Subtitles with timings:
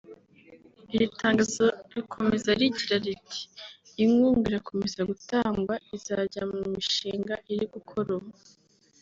[0.93, 3.41] Iri tangazo rikomeza rigira riti
[4.03, 8.29] “Inkunga irakomeza gutangwa izajya mu mishinga iri gukora ubu